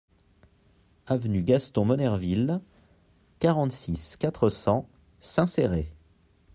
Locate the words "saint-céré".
5.19-5.93